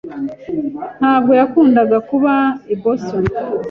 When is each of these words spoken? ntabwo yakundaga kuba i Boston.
ntabwo 0.99 1.31
yakundaga 1.39 1.97
kuba 2.09 2.33
i 2.73 2.75
Boston. 2.81 3.23